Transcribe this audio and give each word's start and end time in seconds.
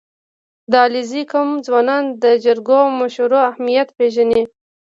•د 0.71 0.73
علیزي 0.85 1.23
قوم 1.31 1.49
ځوانان 1.67 2.03
د 2.23 2.25
جرګو 2.45 2.77
او 2.85 2.89
مشورو 3.01 3.37
اهمیت 3.49 3.87
پېژني. 3.97 4.43